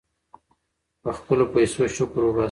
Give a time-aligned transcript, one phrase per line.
[1.01, 2.39] په خپلو پیسو شکر وباسئ.